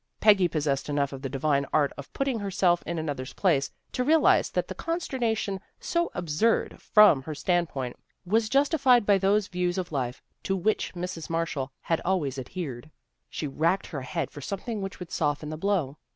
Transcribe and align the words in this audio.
Peggy 0.19 0.47
possessed 0.47 0.89
enough 0.89 1.13
of 1.13 1.21
the 1.21 1.29
divine 1.29 1.67
art 1.71 1.93
of 1.95 2.11
putting 2.11 2.39
herself 2.39 2.81
in 2.87 2.97
another's 2.97 3.33
place 3.33 3.69
to 3.91 4.03
realize 4.03 4.49
that 4.49 4.67
the 4.67 4.73
conster 4.73 5.19
nation, 5.19 5.61
so 5.79 6.09
absurd 6.15 6.81
from 6.81 7.21
her 7.21 7.35
standpoint, 7.35 7.95
was 8.25 8.49
justified 8.49 9.05
by 9.05 9.19
those 9.19 9.47
views 9.47 9.77
of 9.77 9.91
life 9.91 10.23
to 10.41 10.55
which 10.55 10.95
Mrs. 10.95 11.29
Marshall 11.29 11.71
had 11.81 12.01
always 12.03 12.39
adhered. 12.39 12.89
She 13.29 13.45
racked 13.45 13.85
her 13.85 14.01
head 14.01 14.31
for 14.31 14.41
something 14.41 14.81
which 14.81 14.99
would 14.99 15.11
soften 15.11 15.49
the 15.49 15.55
blow. 15.57 15.97